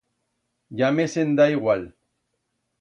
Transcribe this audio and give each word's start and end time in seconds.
Ya 0.81 0.89
me 0.95 1.05
se'n 1.13 1.35
da 1.43 1.49
igual. 1.59 1.87